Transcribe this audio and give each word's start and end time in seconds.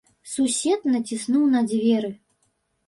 Сусед 0.31 0.81
націснуў 0.93 1.47
на 1.53 1.65
дзверы. 1.71 2.11